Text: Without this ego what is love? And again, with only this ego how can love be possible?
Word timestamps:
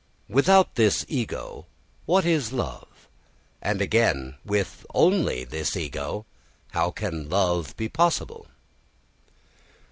Without 0.27 0.73
this 0.73 1.05
ego 1.07 1.67
what 2.07 2.25
is 2.25 2.51
love? 2.51 3.07
And 3.61 3.83
again, 3.83 4.33
with 4.43 4.83
only 4.95 5.43
this 5.43 5.77
ego 5.77 6.25
how 6.71 6.89
can 6.89 7.29
love 7.29 7.77
be 7.77 7.87
possible? 7.87 8.47